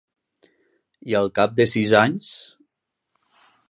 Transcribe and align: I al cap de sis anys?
I 1.13 1.17
al 1.21 1.29
cap 1.41 1.55
de 1.61 1.69
sis 1.75 1.97
anys? 2.03 2.35